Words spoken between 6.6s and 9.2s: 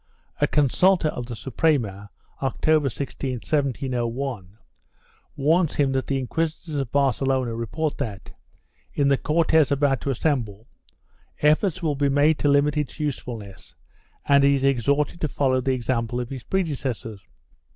of Barcelona report that, in the